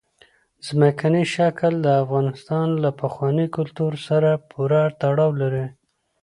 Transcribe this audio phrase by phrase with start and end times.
[0.67, 5.65] ځمکنی شکل د افغانستان له پخواني کلتور سره پوره تړاو لري.